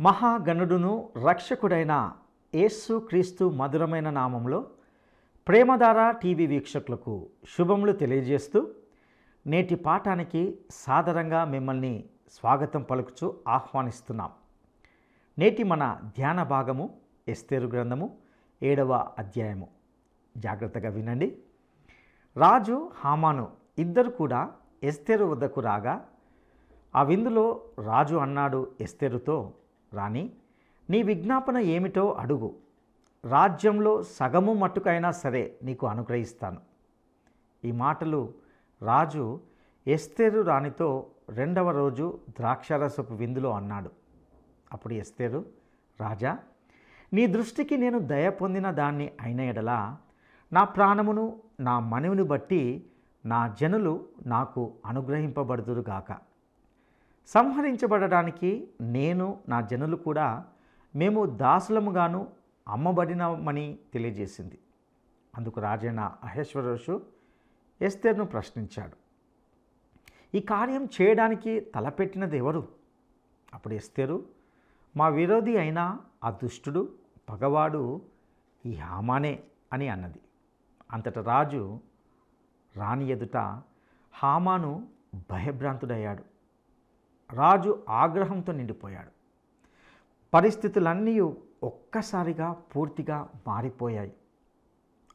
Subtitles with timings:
[0.00, 2.12] మహాగణుడును రక్షకుడైన
[2.54, 4.66] యేసు క్రీస్తు మధురమైన నామంలో
[5.48, 7.26] ప్రేమధార టీవీ వీక్షకులకు
[7.58, 8.68] శుభములు తెలియజేస్తూ
[9.46, 14.30] నేటి పాఠానికి సాదరంగా మిమ్మల్ని స్వాగతం పలుకుచూ ఆహ్వానిస్తున్నాం.
[15.38, 16.96] నేటి మన ధ్యాన భాగము
[17.28, 18.16] ఎస్తేరు గ్రంథము
[18.62, 19.68] ఏడవ అధ్యాయము.
[20.36, 21.38] జాగ్రత్తగా వినండి.
[22.36, 24.50] రాజు హామాను ఇద్దరు కూడా
[24.82, 26.08] ఎస్తేరు వద్దకు రాగా
[26.96, 29.52] ఆ విందులో రాజు అన్నాడు ఎస్తేరుతో
[29.92, 30.30] రాణి
[30.90, 32.54] నీ విజ్ఞాపన ఏమిటో అడుగు.
[33.24, 36.60] రాజ్యంలో సగము మట్టుకైనా సరే నీకు అనుగ్రహిస్తాను.
[37.64, 38.34] ఈ మాటలు
[38.82, 39.40] రాజు
[39.86, 43.90] ఎస్తేరు రాణితో రెండవ రోజు ద్రాక్షారసపు విందులో అన్నాడు.
[44.72, 45.44] అప్పుడు ఎస్తేరు
[46.00, 46.38] రాజా
[47.12, 49.98] నీ దృష్టికి నేను దయ పొందిన దాన్ని అయిన ఎడలా
[50.52, 51.24] నా ప్రాణమును
[51.60, 52.86] నా మనవిని బట్టి
[53.26, 56.29] నా జనులు నాకు అనుగ్రహింపబడుదురుగాక
[57.26, 60.44] సంహరించబడడానికి నేను నా జనులు కూడా
[60.96, 62.28] మేము దాసులముగాను
[62.68, 64.58] అమ్మబడినమని తెలియజేసింది.
[65.36, 67.06] అందుకు రాజైన అహేశ్వరసు
[67.80, 68.96] ఎస్తేర్ను ప్రశ్నించాడు.
[70.36, 72.68] ఈ కార్యం చేయడానికి తలపెట్టినది ఎవరు?
[73.54, 74.26] అప్పుడు ఎస్తేరు
[74.96, 76.92] మా విరోధి అయిన ఆ దుష్టుడు
[77.28, 78.02] పగవాడు
[78.66, 80.18] ఈ హామానే అని అన్నది.
[80.92, 81.80] అంతటా రాజు
[82.76, 83.36] రాణి ఎదుట
[84.14, 84.88] హామాను
[85.30, 86.29] భయభ్రాంతుడయ్యాడు.
[87.32, 89.10] రాజు ఆగ్రహంతో నిండిపోయాడు.
[90.34, 91.20] పరిస్థితులన్నీ
[91.62, 94.12] ఒక్కసారిగా పూర్తిగా మారిపోయాయి.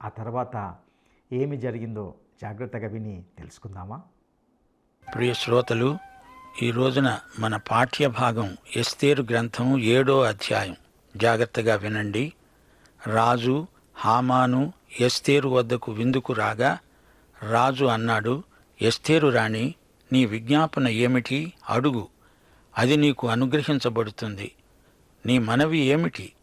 [0.03, 0.75] ఆ తర్వాత
[1.33, 4.01] ఏమి జరిగిందో జాగ్రత్తగా విని తెలుసుకుందామా?
[5.15, 5.97] ప్రియ శ్రోతలు
[6.61, 10.75] ఈ రోజున మన పాఠ్య భాగం ఎస్తేరు గ్రంథం ఏడో అధ్యాయం.
[11.17, 12.33] జాగ్రత్తగా వినండి.
[13.07, 16.79] రాజు హామాను ఎస్తేరు వద్దకు విందుకు రాగా
[17.49, 18.43] రాజు అన్నాడు
[18.81, 19.75] ఎస్తేరు రాణి
[20.11, 21.53] నీ విజ్ఞాపన ఏమిటి?
[21.69, 22.07] అడుగు.
[22.77, 24.51] అది నీకు అనుగ్రహించబడుతుంది.
[25.25, 26.33] నీ మనవి ఏమిటి?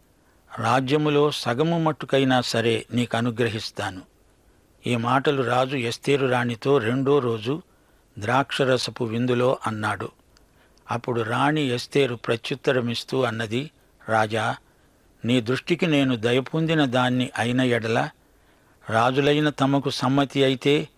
[0.58, 4.02] రాజ్యములో సగము మట్టుకైనా సరే నీకు అనుగ్రహిస్తాను.
[4.86, 7.62] ఈ మాటలు రాజు ఎస్తేరు రాణితో రెండో రోజు
[8.18, 10.10] ద్రాక్షరసపు విందులో అన్నాడు.
[10.90, 13.70] అప్పుడు రాణి ఎస్తేరు ప్రత్యుత్తరమిస్తూ అన్నది
[14.08, 14.56] రాజా
[15.24, 18.10] నీ దృష్టికి నేను దయపొందిన దాన్ని అయిన ఎడల
[18.90, 20.88] రాజులైన తమకు సమ్మతి అయితే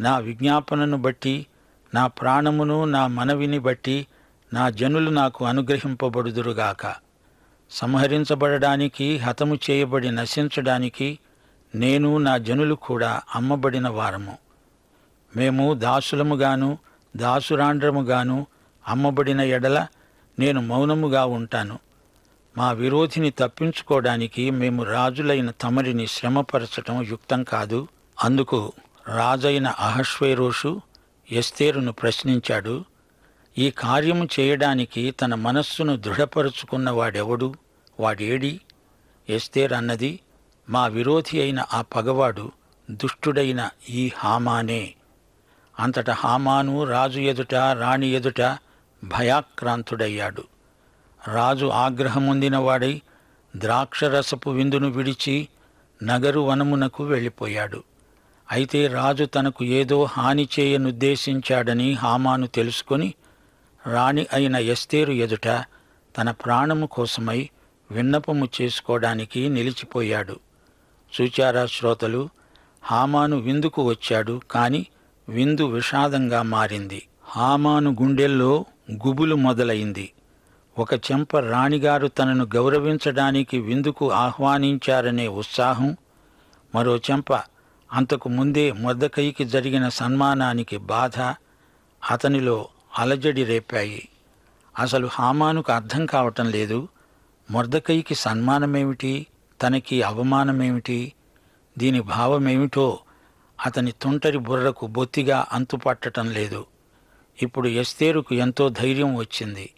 [0.00, 1.46] నా విజ్ఞాపనను బట్టి
[1.94, 4.06] నా ప్రాణమును నా మనవిని బట్టి
[4.52, 6.94] నా జనులు నాకు అనుగ్రహింపబడుదురుగాక.
[7.70, 11.18] సంహరించబడడానికి హతము చేయబడి నశించడానికి
[11.74, 14.38] నేను నా జనులు కూడా అమ్మబడిన వారము.
[15.36, 16.78] మేము దాసులముగాను
[17.16, 18.46] దాసురాండ్రముగాను
[18.88, 19.86] అమ్మబడిన ఎడల
[20.38, 21.78] నేను మౌనముగా ఉంటాను.
[22.58, 27.88] మా విరోధిని తప్పించుకోవడానికి మేము రాజులైన తమరిని శ్రమపరచటం యుక్తం కాదు.
[28.24, 28.72] అందుకు
[29.08, 30.80] రాజైన అహశ్వేరోషు
[31.30, 32.84] ఎస్తేరును ప్రశ్నించాడు
[33.58, 37.54] ఈ కార్యము చేయడానికి తన మనస్సును దృఢపరుచుకున్న వాడెవడు?
[38.00, 38.60] వాడేడి?
[39.28, 40.20] ఎస్తేర్ అన్నది
[40.68, 42.52] మా విరోధి అయిన ఆ పగవాడు
[42.90, 44.94] దుష్టుడైన ఈ హామానే.
[45.78, 48.40] అంతట హామాను రాజు ఎదుట రాణి ఎదుట
[49.04, 50.44] భయాక్రాంతుడయ్యాడు.
[51.28, 53.02] రాజు ఆగ్రహముందినవాడై
[53.56, 55.48] ద్రాక్షరసపు విందును విడిచి
[56.02, 57.84] నగరు వనమునకు వెళ్ళిపోయాడు.
[58.52, 63.14] అయితే రాజు తనకు ఏదో హాని చేయనుద్దేశించాడని హామాను తెలుసుకొని
[63.86, 65.46] రాణి అయిన ఎస్తేరు ఎదుట
[66.18, 67.48] తన ప్రాణము కోసమై
[67.90, 70.36] విన్నపము చేసుకోవడానికి నిలిచిపోయాడు.
[71.12, 72.28] చూచారా శ్రోతలు
[72.84, 74.86] హామాను విందుకు వచ్చాడు కాని
[75.28, 77.02] విందు విషాదంగా మారింది.
[77.24, 78.64] హామాను గుండెల్లో
[79.06, 80.12] గుబులు మొదలైంది.
[80.78, 85.96] ఒక చెంప రాణిగారు తనను గౌరవించడానికి విందుకు ఆహ్వానించారనే ఉత్సాహం
[86.74, 87.32] మరో చెంప
[87.92, 91.20] అంతకు ముందే మొద్దకైకి జరిగిన సన్మానానికి బాధ
[92.10, 94.08] అతనిలో అలజడి రేపాయి.
[94.78, 96.88] అసలు హామానుకు అర్థం కావటం లేదు.
[97.50, 99.26] మొర్దకైకి సన్మానమేమిటి?
[99.62, 101.12] తనకి అవమానమేమిటి?
[101.78, 102.98] దీని భావమేమిటో
[103.66, 106.66] అతని తుంటరి బుర్రకు బొత్తిగా అంతుపట్టడం లేదు.
[107.42, 109.70] ఇప్పుడు ఎస్తేరుకు ఎంతో ధైర్యం వచ్చింది.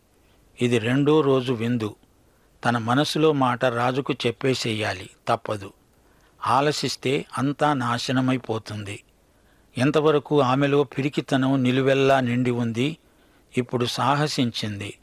[0.60, 1.96] ఇది రెండో రోజు విందు.
[2.64, 5.72] తన మనసులో మాట రాజుకు చెప్పేసేయాలి తప్పదు.
[6.46, 9.02] ఆలసిస్తే అంతా నాశనమైపోతుంది.
[9.78, 12.96] ఎంతవరకు ఆమెలో పిరికితనం నిలువెల్లా నిండి ఉంది
[13.56, 14.98] ఇప్పుడు సాహసించింది.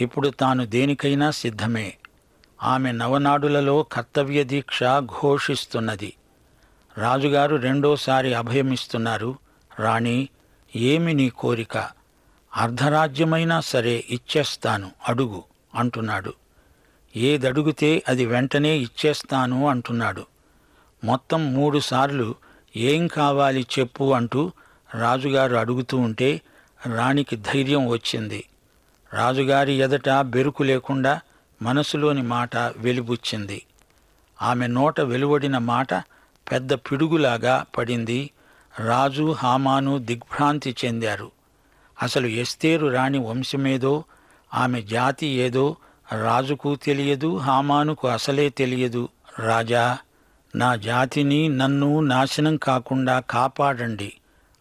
[0.00, 1.96] ఇప్పుడు తాను దేనికైనా సిద్ధమే.
[2.62, 6.16] ఆమె నవనాడులలో కర్తవ్య దీక్ష ఘోషిస్తున్నది.
[6.98, 9.38] రాజుగారు రెండోసారి అభయమిస్తున్నారు.
[9.78, 10.28] రాణి
[10.76, 11.76] ఏమి నీ కోరిక?
[12.56, 15.44] అర్ధరాజ్యమైనా సరే ఇచ్చేస్తాను అడుగు
[15.74, 16.34] అంటున్నాడు.
[17.16, 20.26] ఏదడుగుతే అది వెంటనే ఇచ్చేస్తాను అంటున్నాడు.
[21.04, 22.34] మొత్తం మూడుసార్లు
[22.76, 24.52] ఏం కావాలి చెప్పు అంటూ
[24.94, 26.40] రాజుగారు అడుగుతూ ఉంటే
[26.94, 28.44] రాణికి ధైర్యం వచ్చింది.
[29.12, 31.20] రాజుగారి ఎదట బెరుకు లేకుండా
[31.62, 33.62] మనసులోని మాట వెలిబుచ్చింది.
[34.42, 35.94] ఆమె నోట వెలువడిన మాట
[36.52, 38.30] పెద్ద పిడుగులాగా పడింది.
[38.84, 41.30] రాజు హామాను దిగ్భ్రాంతి చెందారు.
[42.02, 44.04] అసలు ఎస్తేరు రాణి వంశమేదో
[44.54, 45.76] ఆమె జాతి ఏదో
[46.24, 49.08] రాజుకు తెలియదు హామానుకు అసలే తెలియదు
[49.38, 49.98] రాజా.
[50.56, 54.12] నా జాతిని నన్ను నాశనం కాకుండా కాపాడండి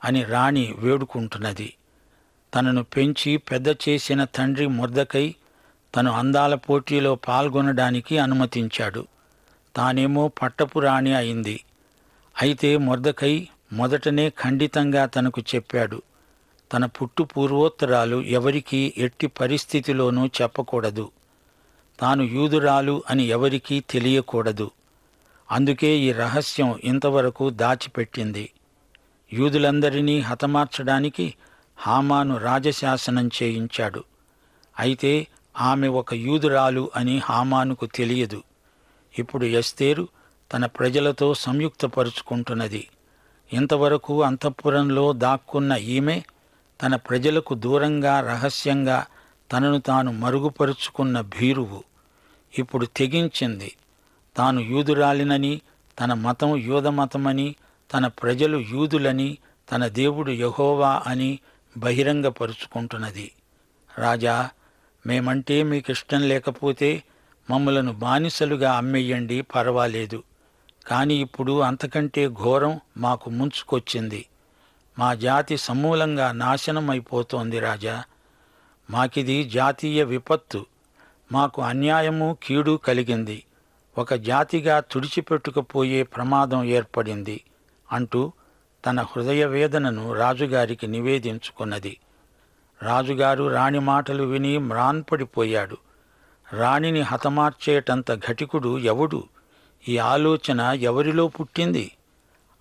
[0.03, 1.73] అని రాణి వేడుకుంటున్నది.
[2.55, 5.35] తనను పెంచి పెద్ద చేసిన తండ్రి ముర్దకై
[5.95, 9.07] తను అందాల పోటీలో పాల్గొనడానికి అనుమతించాడు.
[9.75, 11.63] తానేమో పట్టపు రాణి అయింది.
[12.41, 16.01] అయితే ముర్దకై మొదటనే ఖండితంగా తనకు చెప్పాడు.
[16.73, 21.11] తన పుట్టు పూర్వోత్తరాలు ఎవరికీ ఎట్టి పరిస్థితిలోనూ చెప్పకూడదు.
[21.99, 24.71] తాను యూదురాలు అని ఎవరికీ తెలియకూడదు.
[25.51, 28.51] అందుకే ఈ రహస్యం ఇంతవరకు దాచిపెట్టింది.
[29.33, 31.33] యూదులందరినీ హతమార్చడానికి
[31.77, 34.03] హామాను రాజశాసనం చేయించాడు.
[34.79, 35.27] అయితే
[35.59, 38.43] ఆమె ఒక యూదురాలు అని హామానుకు తెలియదు.
[39.19, 40.07] ఇప్పుడు ఎస్తేరు
[40.53, 42.87] తన ప్రజలతో సంయుక్తపరుచుకుంటున్నది.
[43.53, 46.21] ఇంతవరకు అంతఃపురంలో దాక్కున్న ఈమె
[46.83, 49.05] తన ప్రజలకు దూరంగా రహస్యంగా
[49.51, 51.83] తనను తాను మరుగుపరుచుకున్న భీరువు.
[52.59, 53.75] ఇప్పుడు తెగించింది.
[54.37, 55.61] తాను యూదురాలినని
[55.99, 57.55] తన మతం యూదమతమని
[57.93, 59.37] తన ప్రజలు యూదులని
[59.71, 61.39] తన దేవుడు యహోవా అని
[61.77, 63.31] బహిరంగపరుచుకుంటున్నది.
[63.97, 64.49] రాజా
[65.07, 67.03] మేమంటే మీకు ఇష్టం లేకపోతే
[67.51, 70.23] మమ్మలను బానిసలుగా అమ్మేయండి పర్వాలేదు.
[70.87, 74.25] కాని ఇప్పుడు అంతకంటే ఘోరం మాకు ముంచుకొచ్చింది.
[74.99, 78.03] మా జాతి సమూలంగా నాశనం అయిపోతోంది రాజా.
[78.89, 80.65] మాకిది జాతీయ విపత్తు.
[81.31, 83.43] మాకు అన్యాయము కీడు కలిగింది.
[83.97, 87.43] ఒక జాతిగా తుడిచిపెట్టుకుపోయే ప్రమాదం ఏర్పడింది
[87.91, 88.31] అంటూ
[88.85, 91.99] తన హృదయ వేదనను రాజుగారికి నివేదించుకున్నది.
[92.83, 95.77] రాజుగారు రాణి మాటలు విని మ్రాన్పడిపోయాడు.
[96.53, 99.23] రాణిని హతమార్చేటంత ఘటికుడు ఎవడు?
[99.87, 101.91] ఈ ఆలోచన ఎవరిలో పుట్టింది?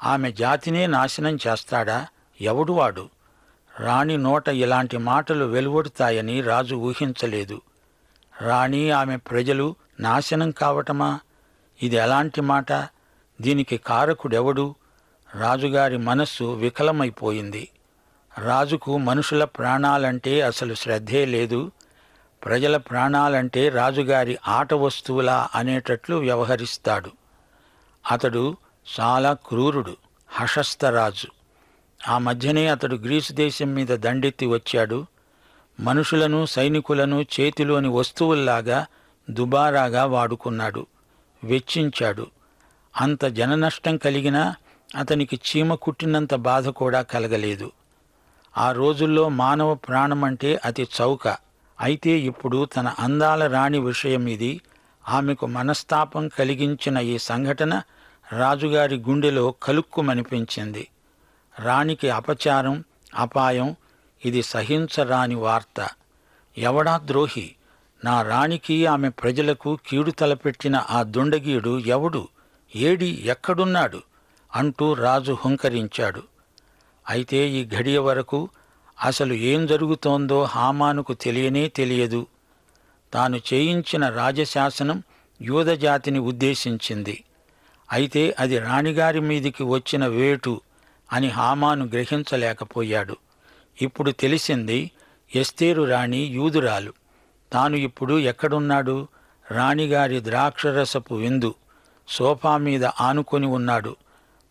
[0.05, 2.07] ఆమె జాతినే నాశనం చేస్తాడా?
[2.41, 3.09] ఎవడు వాడు?
[3.81, 7.61] రాణి నోట ఇలాంటి మాటలు వెలువడుతాయని రాజు ఊహించలేదు.
[8.43, 11.21] రాణి ఆమె ప్రజలు నాశనం కావటమా?
[11.83, 12.73] ఇది ఎలాంటి మాట?
[13.41, 14.75] దీనికి కారకుడెవడు?
[15.35, 17.69] రాజుగారి మనస్సు వికలమైపోయింది.
[18.39, 21.73] రాజుకు మనుషుల ప్రాణాలంటే అసలు శ్రద్ధే లేదు.
[22.45, 27.11] ప్రజల ప్రాణాలంటే రాజుగారి ఆట వస్తువులా అనేటట్లు వ్యవహరిస్తాడు.
[28.11, 28.57] అతడు
[29.01, 29.97] చాలా క్రూరుడు
[30.29, 31.27] హషస్థరాజు
[32.09, 35.07] ఆ మధ్యనే అతడు గ్రీసు దేశం మీద దండెత్తి వచ్చాడు.
[35.81, 38.87] మనుషులను సైనికులను చేతిలోని వస్తువుల్లాగా
[39.31, 40.87] దుబారాగా వాడుకున్నాడు.
[41.45, 42.27] వెచ్చించాడు.
[43.01, 44.57] అంత జననష్టం కలిగినా
[44.97, 47.73] అతనికి చీమ కుట్టినంత బాధ కూడా కలగలేదు.
[48.59, 51.37] ఆ రోజుల్లో మానవ ప్రాణమంటే అతి చౌక.
[51.81, 54.61] అయితే ఇప్పుడు తన అందాల రాణి విషయం ఇది
[55.09, 57.83] ఆమెకు మనస్తాపం కలిగించిన ఈ సంఘటన
[58.33, 60.89] రాజుగారి గుండెలో కలుక్కుమనిపించింది.
[61.59, 62.85] రాణికి అపచారం
[63.15, 63.77] అపాయం
[64.25, 65.89] ఇది సహించరాని వార్త.
[66.59, 67.55] ఎవడా ద్రోహి?
[68.05, 72.29] నా రాణికి ఆమె ప్రజలకు కీడు తలపెట్టిన ఆ దుండగీయుడు ఎవడు?
[72.77, 74.03] ఏడి ఎక్కడున్నాడు?
[74.55, 76.23] అంటూ రాజు హుంకరించాడు.
[77.09, 78.49] అయితే ఈ ఘడియ వరకు
[79.05, 82.27] అసలు ఏం జరుగుతోందో హామానుకు తెలియనే తెలియదు.
[83.15, 85.03] తాను చేయించిన రాజశాసనం
[85.43, 87.25] యూదజాతిని ఉద్దేశించింది.
[87.93, 90.61] అయితే అది రాణిగారి మీదికి వచ్చిన వేటు
[91.13, 93.17] అని హామాను గ్రహించలేకపోయాడు.
[93.83, 94.91] ఇప్పుడు తెలిసింది
[95.35, 96.93] ఎస్తేరు రాణి యూదురాలు.
[97.53, 99.09] తాను ఇప్పుడు ఎక్కడున్నాడు?
[99.51, 101.55] రాణిగారి ద్రాక్షరసపు విందు
[102.09, 103.97] సోఫా మీద ఆనుకొని ఉన్నాడు.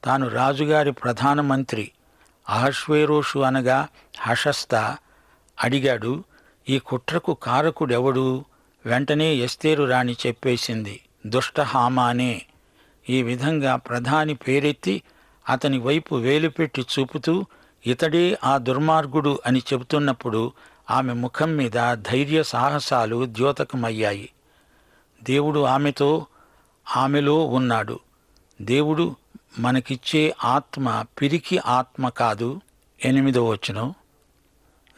[0.04, 1.92] తాను రాజుగారి ప్రధానమంత్రి
[2.50, 3.88] అహశ్వేరోషు అనగా
[4.20, 4.98] హషస్త
[5.64, 6.24] అడిగాడు
[6.70, 8.46] ఈ కుట్రకు కారకుడెవడు?
[8.86, 12.42] వెంటనే ఎస్తేరు రాణి చెప్పేసింది దుష్ట హామానే.
[13.10, 15.02] ఈ విధంగా ప్రధాని పేరెత్తి
[15.50, 17.46] అతని వైపు వేలుపెట్టి చూపుతూ
[17.86, 20.52] ఇతడే ఆ దుర్మార్గుడు అని చెబుతున్నప్పుడు
[20.92, 24.30] ఆమె ముఖం మీద ధైర్య సాహసాలు ద్యోతకమయ్యాయి.
[25.24, 26.26] దేవుడు ఆమెతో
[26.98, 28.00] ఆమెలో ఉన్నాడు.
[28.62, 29.16] దేవుడు
[29.60, 32.62] మనకిచ్చే ఆత్మ పిరికి ఆత్మ కాదు.
[33.06, 33.94] ఎనిమిదో వచనం.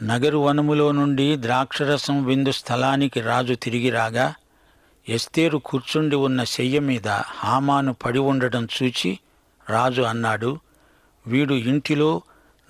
[0.03, 4.35] నగరు వనములో నుండి ద్రాక్షరసం విందు స్థలానికి రాజు తిరిగి రాగా
[5.09, 9.19] ఎస్తేరు కూర్చుండి ఉన్న శయ్య మీద హామాను పడి ఉండటం చూచి
[9.69, 10.59] రాజు అన్నాడు
[11.27, 12.21] వీడు ఇంటిలో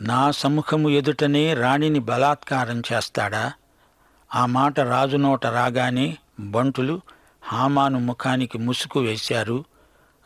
[0.01, 3.53] నా సముఖము ఎదుటనే రాణిని బలాత్కారం చేస్తాడా?
[4.36, 7.01] ఆ మాట రాజు నోట రాగానే బంటులు
[7.41, 9.63] హామాను ముఖానికి ముసుగు వేశారు.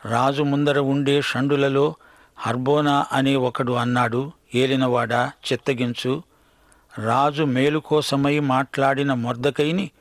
[0.05, 1.95] రాజు ముందర ఉండే షండులలో
[2.37, 4.31] హర్బోనా అనే ఒకడు అన్నాడు.
[4.55, 6.23] ఏలినవాడా చిత్తగించు.
[6.97, 9.91] రాజు మేలు కోసమై మాట్లాడిన మొర్దకైని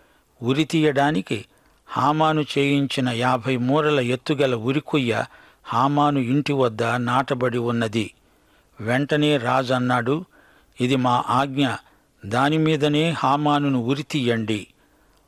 [0.43, 1.45] ఉరితీయడానికి
[1.89, 5.25] హామాను చేయించిన యాభై మూరల ఎత్తుగల ఉరికొయ్య
[5.65, 8.11] హామాను ఇంటి వద్ద నాటబడి ఉన్నది.
[8.81, 10.25] వెంటనే రాజు అన్నాడు
[10.81, 11.69] ఇది మా ఆజ్ఞ
[12.27, 14.67] దానిమీదనే హామానును ఉరితీయండి.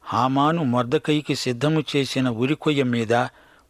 [0.04, 3.12] హామాను మొద్దకైకి సిద్ధము చేసిన ఉరికొయ్య మీద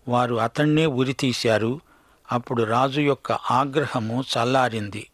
[0.09, 1.81] వారు అతణ్ణే ఉరితీశారు.
[2.33, 5.07] అప్పుడు రాజు యొక్క ఆగ్రహము చల్లారింది.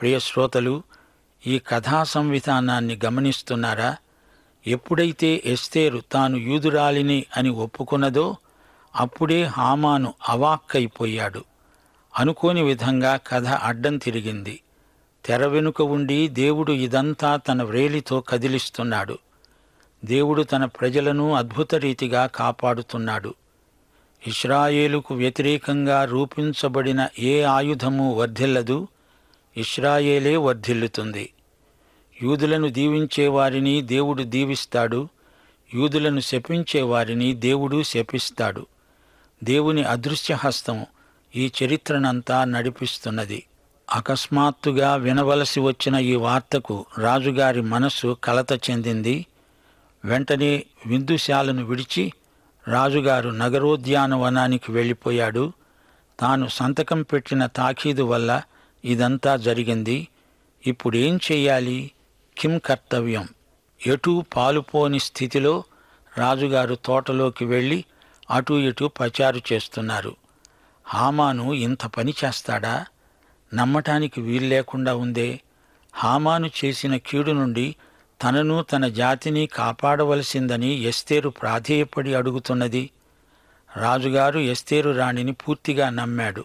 [0.00, 0.82] ప్రియ శ్రోతలు
[1.46, 3.96] ఈ కథా సంవిధానాన్ని గమనిస్తున్నారా?
[4.66, 8.36] ఎప్పుడైతే ఎస్తేరు తాను యూదురాలిని అని ఒప్పుకున్నదో
[8.96, 11.44] అప్పుడే హామాను అవాక్కైపోయాడు.
[12.18, 14.62] అనుకోని విధంగా కథ అడ్డం తిరిగింది.
[15.24, 19.18] తెర వెనుక ఉండి దేవుడు ఇదంతా తన వ్రేలితో కదిలిస్తున్నాడు.
[20.04, 23.34] దేవుడు తన ప్రజలను అద్భుత రీతిగా కాపాడుతున్నాడు.
[24.26, 28.88] ఇస్రాయేలుకు వ్యతిరేకంగా రూపించబడిన ఏ ఆయుధము వర్ధిల్లదు
[29.56, 31.32] ఇస్రాయేలే వర్ధిల్లుతుంది.
[32.22, 35.08] యూదులను దీవించే వారిని దేవుడు దీవిస్తాడు
[35.74, 38.66] యూదులను శపించేవారిని దేవుడు శపిస్తాడు.
[39.44, 40.86] దేవుని అదృశ్యహస్తము
[41.36, 43.46] ఈ చరిత్రనంతా నడిపిస్తున్నది.
[43.92, 49.26] అకస్మాత్తుగా వినవలసి వచ్చిన ఈ వార్తకు రాజుగారి మనస్సు కలత చెందింది.
[50.04, 52.12] వెంటనే విందుశాలను విడిచి
[52.68, 55.52] రాజుగారు నగరోద్యానవనానికి వెళ్ళిపోయాడు.
[56.20, 58.42] తాను సంతకం పెట్టిన తాకీదు వల్ల
[58.84, 60.08] ఇదంతా జరిగింది.
[60.66, 61.90] ఇప్పుడేం చెయ్యాలి
[62.38, 63.28] కిం కర్తవ్యం?
[63.86, 65.64] ఎటూ పాలుపోని స్థితిలో
[66.18, 67.84] రాజుగారు తోటలోకి వెళ్ళి
[68.30, 70.16] అటూ ఇటూ పచారు చేస్తున్నారు.
[70.84, 72.86] హామాను ఇంత పని చేస్తాడా?
[73.54, 75.40] నమ్మటానికి వీల్లేకుండా ఉందే.
[75.94, 77.76] హామాను చేసిన కీడు నుండి
[78.22, 82.90] తనను తన జాతిని కాపాడవలసిందని ఎస్తేరు ప్రాధేయపడి అడుగుతున్నది.
[83.76, 86.44] రాజుగారు ఎస్తేరు రాణిని పూర్తిగా నమ్మాడు.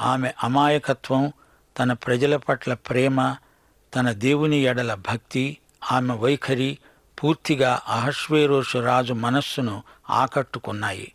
[0.00, 1.32] ఆమె అమాయకత్వం
[1.78, 3.36] తన ప్రజల పట్ల ప్రేమ
[3.94, 5.58] తన దేవుని ఎడల భక్తి
[5.92, 6.78] ఆమె వైఖరి
[7.22, 11.12] పూర్తిగా అహశ్వేరోషు రాజు మనస్సును ఆకట్టుకున్నాయి.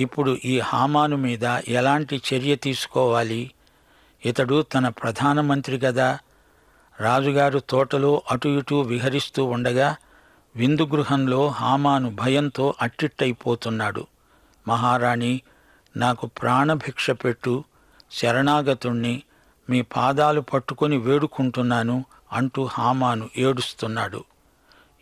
[0.00, 3.50] ఇప్పుడు ఈ హామాను మీద ఎలాంటి చర్య తీసుకోవాలి?
[4.26, 6.18] ఇతడు తన ప్రధానమంత్రి గదా
[7.00, 9.96] రాజుగారు తోటలో అటు ఇటు విహరిస్తూ ఉండగా
[10.56, 14.06] విందు గృహంలో హామాను భయంతో అట్టిట్టయిపోతున్నాడు.
[14.68, 15.40] మహారాణి
[15.96, 17.64] నాకు ప్రాణభిక్ష పెట్టు
[18.10, 19.22] శరణాగతుణ్ణి
[19.70, 24.24] మీ పాదాలు పట్టుకొని వేడుకుంటున్నాను అంటూ హామాను ఏడుస్తున్నాడు.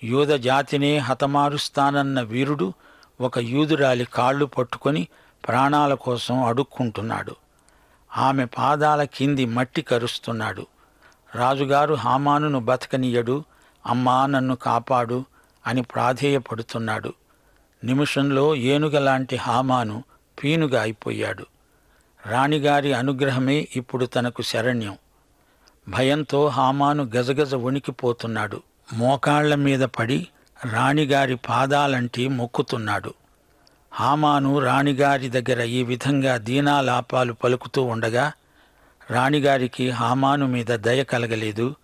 [0.05, 2.73] యూద జాతినే హతమారుస్తానన్న వీరుడు
[3.21, 5.09] ఒక యూదురాలి కాళ్ళు పట్టుకొని
[5.49, 7.37] ప్రాణాల కోసం అడుక్కుంటున్నాడు.
[8.17, 10.67] ఆమె పాదాల కింది మట్టి కరుస్తున్నాడు.
[11.35, 13.45] రాజుగారు హామానును బతకనీయడు
[13.87, 15.25] అమ్మా నన్ను కాపాడు
[15.67, 17.13] అని ప్రాధేయపడుతున్నాడు.
[17.85, 20.05] నిమిషంలో ఏనుగలాంటి హామాను
[20.45, 21.47] పీనుగా అయిపోయాడు.
[22.27, 24.99] రాణిగారి అనుగ్రహమే ఇప్పుడు తనకు శరణ్యం.
[25.89, 28.63] భయంతో హామాను గజగజ వణికిపోతున్నాడు.
[28.93, 30.29] మోకాళ్ళ మీద పడి
[30.73, 33.15] రాణిగారి పాదాలంటి మొక్కుతున్నాడు.
[33.93, 38.33] హామాను రాణిగారి దగ్గర ఈ విధంగా దీనాలాపాలు పలుకుతూ ఉండగా
[39.13, 41.75] రాణిగారికి హామాను మీద దయ కలగలేదు.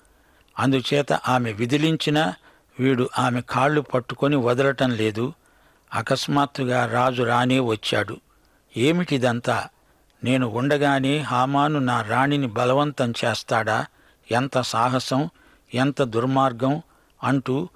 [0.59, 2.35] అందుచేత ఆమె విదిలించినా
[2.81, 5.33] వీడు ఆమె కాళ్ళు పట్టుకొని వదలటం లేదు.
[5.95, 8.17] అకస్మాత్తుగా రాజు రానే వచ్చాడు.
[8.77, 9.69] ఏమిటిదంతా?
[10.25, 13.87] నేను ఉండగానే హామాను నా రాణిని బలవంతం చేస్తాడా?
[14.31, 15.31] ఎంత సాహసం
[15.75, 16.83] ఎంత దుర్మార్గం
[17.25, 17.69] అంటూ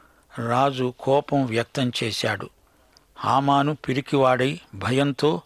[0.49, 2.51] రాజు కోపం వ్యక్తం చేశాడు.
[3.17, 5.43] హామాను పిరికివాడై భయంతో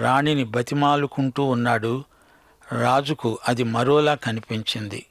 [0.00, 2.04] రాణిని బతిమాలుకుంటూ ఉన్నాడు.
[2.72, 5.06] రాజుకు అది మరోలా కనిపించింది.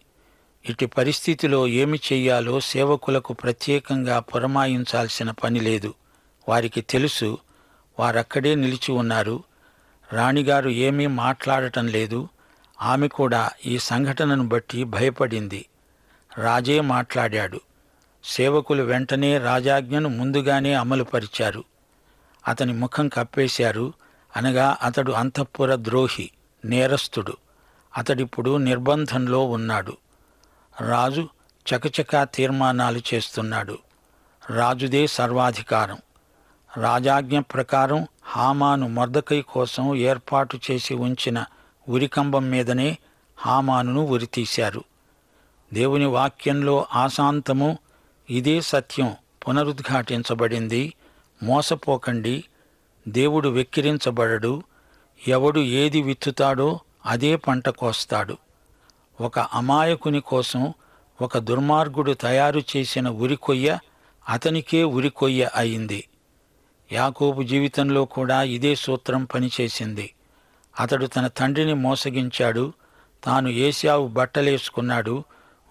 [0.70, 5.94] ఇటు పరిస్థితిలో ఏమి చెయ్యాలో సేవకులకు ప్రత్యేకంగా పురమాయించాల్సిన పని లేదు.
[6.50, 7.38] వారికి తెలుసు
[8.00, 9.44] వారక్కడే నిలిచి ఉన్నారు.
[10.14, 12.30] రాణిగారు ఏమీ మాట్లాడటం లేదు.
[12.82, 15.66] ఆమె కూడా ఈ సంఘటనను బట్టి భయపడింది.
[16.38, 17.62] రాజే మాట్లాడాడు.
[18.24, 21.64] సేవకులు వెంటనే రాజాజ్ఞను ముందుగానే అమలుపరిచారు.
[22.48, 23.94] అతని ముఖం కప్పేశారు.
[24.36, 26.30] అనగా అతడు అంతఃపుర ద్రోహి.
[26.66, 27.38] నేరస్తుడు.
[27.98, 29.98] అతడిప్పుడు నిర్బంధంలో ఉన్నాడు.
[30.82, 31.30] రాజు
[31.76, 33.78] చకచకా తీర్మానాలు చేస్తున్నాడు.
[34.50, 35.98] రాజుదే సర్వాధికారం.
[36.78, 41.46] రాజాజ్ఞ ప్రకారం హామాను మర్దకై కోసం ఏర్పాటు చేసి ఉంచిన
[41.90, 42.98] ఉరికంబం మీదనే
[43.38, 44.84] హామానును ఉరితీశారు.
[45.74, 47.78] దేవుని వాక్యంలో ఆశాంతము
[48.30, 49.16] ఇదే సత్యం
[49.48, 50.94] పునరుద్ఘాటించబడింది
[51.44, 52.44] మోసపోకండి
[53.08, 54.64] దేవుడు వెక్కిరించబడడు
[55.28, 58.38] ఎవడు ఏది విత్తుతాడో అదే పంట కోస్తాడు.
[59.22, 60.74] ఒక అమాయకుని కోసం
[61.22, 63.80] ఒక దుర్మార్గుడు తయారు చేసిన ఉరికొయ్య
[64.30, 66.08] అతనికే ఉరికొయ్య అయింది.
[66.92, 70.14] యాకోబు జీవితంలో కూడా ఇదే సూత్రం పనిచేసింది.
[70.80, 72.74] అతడు తన తండ్రిని మోసగించాడు.
[73.24, 75.24] తాను ఏశావు బట్టలేసుకున్నాడు.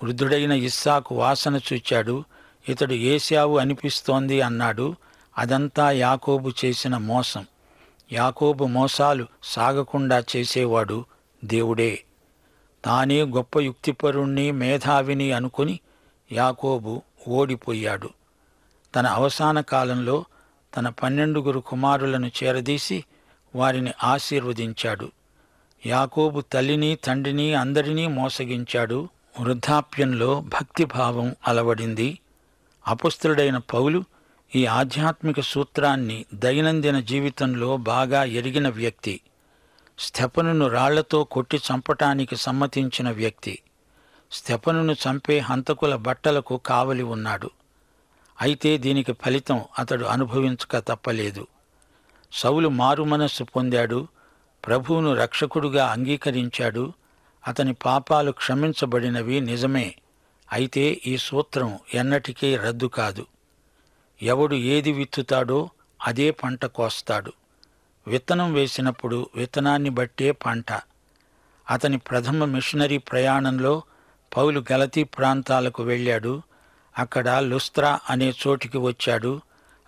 [0.03, 2.25] వృద్ధుడైన ఇస్సాకు వాసన చూచాడు.
[2.69, 4.97] ఇతడు ఏశావు అనిపిస్తోంది అన్నాడు.
[5.39, 7.47] అదంతా యాకోబు చేసిన మోసం.
[8.13, 11.05] యాకోబు మోసాలు సాగకుండా చేసేవాడు
[11.45, 12.05] దేవుడే.
[12.85, 15.81] తానే గొప్ప యుక్తిపరుణ్ణి మేధావిని అనుకుని
[16.33, 18.11] యాకోబు ఓడిపోయాడు.
[18.95, 20.25] తన అవసాన కాలంలో
[20.77, 23.05] తన పన్నెండుగురు కుమారులను చేరదీసి
[23.55, 25.13] వారిని ఆశీర్వదించాడు.
[25.87, 29.09] యాకోబు తల్లిని తండ్రిని అందరినీ మోసగించాడు.
[29.41, 32.19] వృద్ధాప్యంలో భక్తిభావం అలవడింది.
[32.89, 34.05] అపుస్తుడైన పౌలు
[34.55, 39.21] ఈ ఆధ్యాత్మిక సూత్రాన్ని దైనందిన జీవితంలో బాగా ఎరిగిన వ్యక్తి
[39.99, 43.59] స్థెపనును రాళ్ళతో కొట్టి చంపటానికి సమ్మతించిన వ్యక్తి
[44.33, 47.51] స్థెపనును చంపే హంతకుల బట్టలకు కావలి ఉన్నాడు.
[48.41, 51.47] అయితే దీనికి ఫలితం అతడు అనుభవించక తప్పలేదు.
[52.33, 54.09] సౌలు మారు మనస్సు పొందాడు
[54.67, 56.93] ప్రభువును రక్షకుడుగా అంగీకరించాడు
[57.47, 59.95] అతని పాపాలు క్షమించబడినవి నిజమే
[60.53, 63.27] అయితే ఈ సూత్రం ఎన్నటికీ రద్దు కాదు.
[64.23, 65.71] ఎవడు ఏది విత్తుతాడో
[66.03, 67.33] అదే పంట కోస్తాడు.
[68.07, 70.73] విత్తనం వేసినప్పుడు విత్తనాన్ని బట్టే పంట.
[71.71, 73.83] అతని ప్రథమ మిషనరీ ప్రయాణంలో
[74.37, 76.43] పౌలు గలతీ ప్రాంతాలకు వెళ్ళాడు.
[76.99, 79.41] అక్కడ లుస్త్రా అనే చోటికి వచ్చాడు.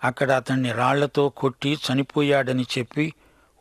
[0.03, 3.13] అక్కడ అతన్ని రాళ్ళతో కొట్టి చనిపోయాడని చెప్పి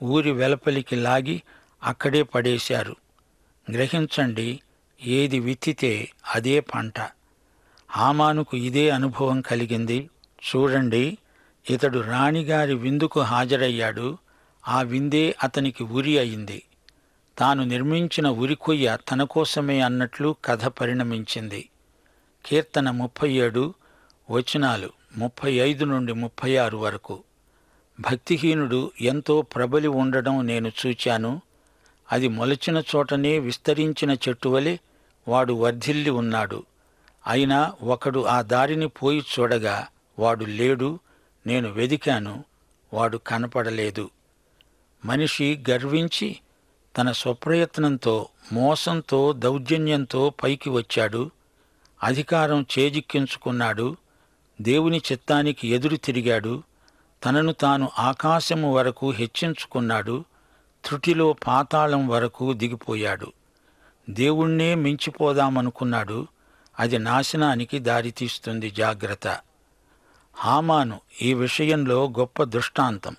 [0.03, 1.43] ఊరి వెలపలికి లాగి
[1.83, 2.97] అక్కడే పడేశారు.
[3.73, 4.61] గ్రహించండి
[5.03, 6.95] ఏది విత్తితే అదే పంట.
[7.91, 10.11] హామానుకు ఇదే అనుభవం కలిగింది.
[10.45, 11.19] చూడండి
[11.71, 14.19] ఇతడు రాణిగారి విందుకు హాజరయ్యాడు.
[14.69, 16.63] ఆ విందే అతనికి ఉరి అయింది.
[17.39, 21.69] తాను నిర్మించిన ఉరికొయ్య తన కోసమే అన్నట్లు కథ పరిణమించింది.
[22.47, 23.75] కీర్తన ముప్పై ఏడు
[24.31, 27.23] వచనాలు ముప్పై ఐదు నుండి ముప్పై ఆరు వరకు.
[28.01, 31.41] భక్తిహీనుడు ఎంతో ప్రబలి ఉండడం నేను చూచాను.
[32.13, 34.77] అది మొలచిన చోటనే విస్తరించిన చెట్టువలె
[35.29, 36.65] వాడు వర్ధిల్లి ఉన్నాడు.
[37.27, 39.87] అయినా ఒకడు ఆ దారిని పోయి చూడగా
[40.19, 40.99] వాడు లేడు
[41.47, 42.45] నేను వెదికాను
[42.95, 44.11] వాడు కనపడలేదు.
[45.05, 46.37] మనిషి గర్వించి
[46.99, 51.31] తన స్వప్రయత్నంతో మోసంతో దౌర్జన్యంతో పైకి వచ్చాడు.
[52.03, 53.97] అధికారం చేజిక్కించుకున్నాడు.
[54.61, 56.63] దేవుని చిత్తానికి ఎదురు తిరిగాడు.
[57.25, 60.25] తనను తాను ఆకాశము వరకు హెచ్చించుకున్నాడు.
[60.85, 63.33] త్రుటిలో పాతాళం వరకు దిగిపోయాడు.
[64.11, 66.27] దేవుణ్ణే మించిపోదామనుకున్నాడు.
[66.79, 69.39] అది నాశనానికి దారితీస్తుంది జాగ్రత్త.
[70.37, 73.17] హామాను ఈ విషయంలో గొప్ప దృష్టాంతం.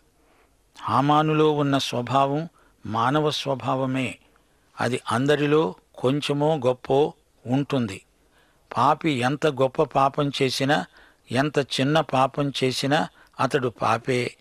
[0.81, 2.49] హామానులో ఉన్న స్వభావం
[2.85, 4.19] మానవ స్వభావమే.
[4.81, 7.13] అది అందరిలో కొంచెమో గొప్పో
[7.45, 8.01] ఉంటుంది.
[8.77, 10.85] పాపి ఎంత గొప్ప పాపం చేసినా
[11.31, 13.07] ఎంత చిన్న పాపం చేసినా
[13.39, 14.35] అతడు పాపే.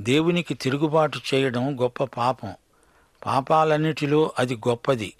[0.00, 2.54] దేవునికి తిరుగుబాటు చేయడం గొప్ప పాపం.
[3.26, 5.14] పాపాలన్నిటిలో అది గొప్పది.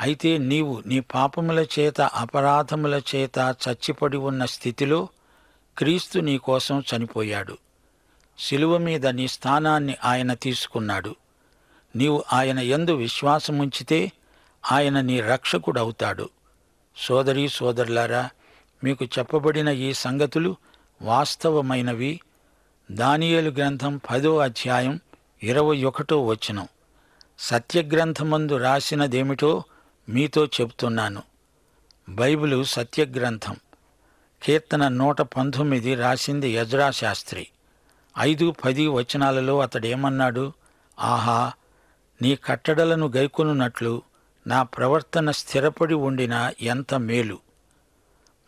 [0.00, 5.08] అయితే నీవు నీ పాపముల చేత అపరాధముల చేత చచ్చిపడి ఉన్న స్థితిలో
[5.78, 7.58] క్రీస్తు నీ కోసం చనిపోయాడు.
[8.38, 11.16] శిలువ మీద నీ స్థానాన్ని ఆయన తీసుకున్నాడు.
[11.96, 14.12] నీవు ఆయన ఎందు విశ్వాసముంచితే
[14.72, 16.28] ఆయన నీ రక్షకుడవుతాడు.
[16.96, 18.30] సోదరీ సోదరులారా
[18.84, 20.56] మీకు చెప్పబడిన ఈ సంగతులు
[21.02, 22.20] వాస్తవమైనవి.
[22.90, 25.00] దానియేలు గ్రంథం పదో అధ్యాయం
[25.42, 26.68] ఇరవై ఒకటో వచనం.
[27.38, 29.62] సత్యగ్రంథమందు రాసినదేమిటో
[30.08, 31.22] మీతో చెప్తున్నాను.
[32.08, 33.56] బైబిలు సత్యగ్రంథం.
[34.44, 37.48] కీర్తన నూట పంతొమ్మిది రాసింది యజ్రా శాస్త్రి.
[38.18, 40.52] ఐదు పది వచనాలలో అతడేమన్నాడు?
[41.00, 41.52] ఆహా
[42.22, 44.02] నీ కట్టడలను గైకొనున్నట్లు
[44.46, 47.38] నా ప్రవర్తన స్థిరపడి ఉండిన ఎంత మేలు.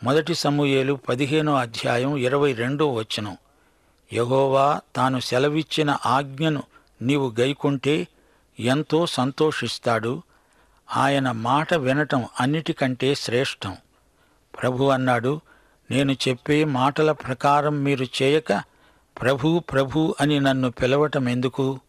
[0.04, 3.36] మొదటి సమూయేలు పదిహేనో అధ్యాయం ఇరవై రెండో వచనం.
[4.12, 6.62] యహోవా తాను సెలవిచ్చిన ఆజ్ఞను
[7.02, 8.08] నీవు గైకుంటే
[8.60, 10.22] ఎంతో సంతోషిస్తాడు.
[10.96, 13.76] ఆయన మాట వినటం అన్నిటికంటే శ్రేష్టం.
[14.62, 15.40] ప్రభు అన్నాడు
[15.90, 18.52] నేను చెప్పే మాటల ప్రకారం మీరు చేయక
[19.20, 21.80] ప్రభు ప్రభు అని నన్ను పిలవటం ఎందుకు?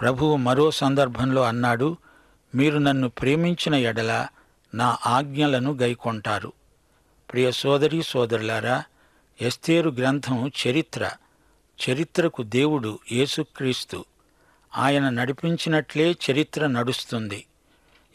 [0.00, 1.96] ప్రభువు మరో సందర్భంలో అన్నాడు
[2.54, 4.26] మీరు నన్ను ప్రేమించిన ఎడల
[4.74, 6.52] నా ఆజ్ఞలను గైకొంటారు.
[7.32, 8.84] ప్రియ సోదరి సోదరులారా
[9.42, 11.10] ఎస్తేరు గ్రంథం చరిత్ర.
[11.88, 14.04] చరిత్రకు దేవుడు యేసుక్రీస్తు.
[14.76, 17.46] ఆయన నడిపించినట్లే చరిత్ర నడుస్తుంది.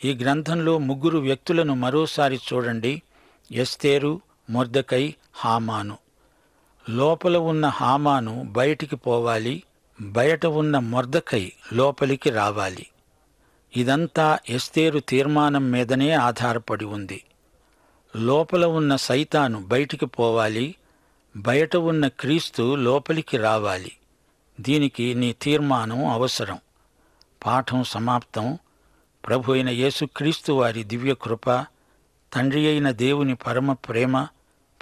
[0.05, 3.01] ఈ గ్రంథంలో ముగ్గురు వ్యక్తులను మరోసారి చూడండి.
[3.51, 5.97] ఎస్తేరు మొర్దకై హామాను.
[6.89, 9.63] లోపల ఉన్న హామాను బయటికి పోవాలి
[10.01, 12.87] బయట ఉన్న మొర్దకై లోపలికి రావాలి.
[13.77, 17.23] ఇదంతా ఎస్తేరు తీర్మానం మీదనే ఆధారపడి ఉంది.
[18.15, 20.75] లోపల ఉన్న సైతాను బయటికి పోవాలి
[21.37, 23.91] బయట ఉన్న క్రీస్తు లోపలికి రావాలి.
[24.61, 26.59] దీనికి నీ తీర్మానం అవసరం.
[27.45, 28.57] పాఠం సమాప్తం.
[29.27, 31.65] ప్రభు అయిన యేసుక్రీస్తు వారి దివ్య కృప
[32.33, 34.27] తండ్రి అయిన దేవుని పరమ ప్రేమ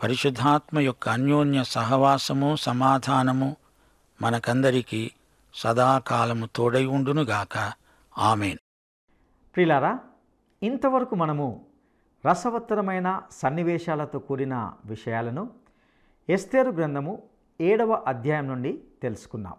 [0.03, 3.55] పరిశుద్ధాత్మ యొక్క అన్యోన్య సహవాసము సమాధానము
[4.21, 5.11] మనకందరికీ
[5.53, 7.73] సదాకాలము తోడై ఉండునుగాక.
[8.17, 8.57] ఆమెన్.
[9.55, 9.99] ప్రిలారా
[10.63, 11.65] ఇంతవరకు మనము
[12.27, 15.49] రసవత్తరమైన సన్నివేశాలతో కూడిన విషయాలను
[16.29, 17.23] ఎస్తేరు గ్రంథము
[17.61, 19.53] ఏడవ అధ్యాయం నుండి తెలుసుకున్నాం.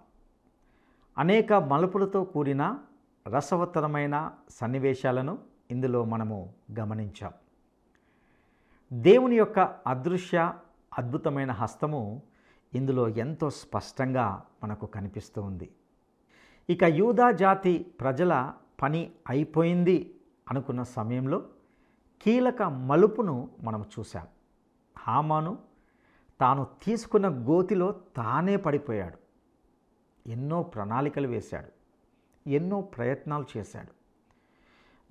[1.19, 2.79] అనేక మలుపులతో కూడిన
[3.37, 5.39] రసవత్తరమైన సన్నివేశాలను
[5.71, 7.33] ఇందులో మనము గమనించాం.
[8.93, 10.53] దేవుని యొక్క అదృశ్య
[10.99, 12.23] అద్భుతమైన హస్తము
[12.75, 15.71] ఇందులో ఎంతో స్పష్టంగా మనకు కనిపిస్తూ ఉంది.
[16.71, 20.21] ఇక యూదా జాతి ప్రజల పని అయిపోయింది
[20.51, 21.45] అనుకున్న సమయంలో
[22.23, 24.27] కీలక మలుపును మనం చూశాం.
[24.99, 25.59] హామాను
[26.41, 29.19] తాను తీసుకున్న గోతిలో తానే పడిపోయాడు.
[30.29, 31.69] ఎన్నో ప్రణాళికలు వేశాడు.
[32.51, 33.93] ఎన్నో ప్రయత్నాలు చేశాడు.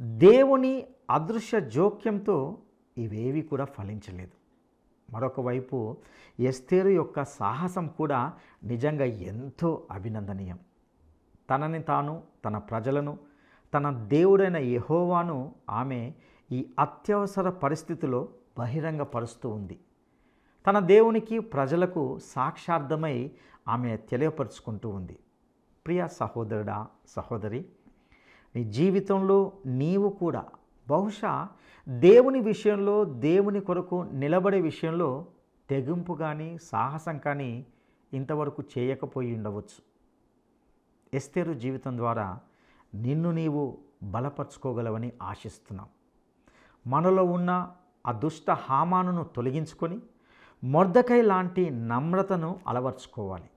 [0.02, 2.58] దేవుని అదృశ్య జోక్యంతో
[2.98, 4.32] ఇవేవి కూడా ఫలించలేదు.
[5.14, 5.98] మరొక వైపు
[6.40, 8.34] ఎస్తేరు యొక్క సాహసం కూడా
[8.64, 10.60] నిజంగా ఎంతో అభినందనీయం.
[11.50, 13.18] తనని తాను తన ప్రజలను
[13.74, 16.14] తన దేవుడైన యహోవాను ఆమె
[16.52, 19.80] ఈ అత్యవసర పరిస్థితిలో బహిరంగపరుస్తూ ఉంది.
[20.68, 23.32] తన దేవునికి ప్రజలకు సాక్షార్థమై
[23.68, 25.20] ఆమె తెలియపరుచుకుంటూ ఉంది.
[25.86, 27.66] ప్రియ సహోదరుడా సహోదరి
[28.56, 30.46] నీ జీవితంలో నీవు కూడా
[30.88, 31.48] బహుశా
[31.90, 35.28] దేవుని విషయంలో దేవుని కొరకు నిలబడే విషయంలో
[35.70, 37.66] తెగింపు కానీ సాహసం కానీ
[38.14, 39.82] ఇంతవరకు చేయకపోయి ఉండవచ్చు.
[41.14, 42.40] ఎస్తేరు జీవితం ద్వారా
[42.96, 45.88] నిన్ను నీవు బలపరుచుకోగలవని ఆశిస్తున్నాం.
[46.88, 47.72] మనలో ఉన్న
[48.06, 50.00] అదుష్ట దుష్ట హామానును తొలగించుకొని
[50.64, 53.50] మొర్దకై లాంటి నమ్రతను అలవర్చుకోవాలి.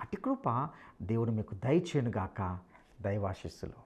[0.00, 0.68] అటి కృప
[1.02, 2.58] దేవుడు మీకు దయచేనుగాక
[3.02, 3.85] దైవాశిస్సులు.